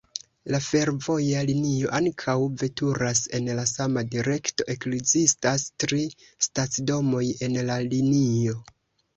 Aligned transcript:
La 0.53 0.59
fervoja 0.67 1.41
linio 1.49 1.91
ankaŭ 1.97 2.35
veturas 2.61 3.21
en 3.39 3.49
la 3.59 3.67
sama 3.73 4.05
direkto. 4.15 4.67
Ekzistas 4.75 5.67
tri 5.85 6.03
stacidomoj 6.49 7.25
en 7.49 7.61
la 7.71 7.81
linio. 7.95 8.59